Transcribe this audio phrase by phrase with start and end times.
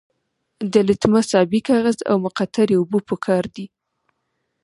[0.71, 3.65] د لتمس ابي کاغذ او مقطرې اوبه پکار دي.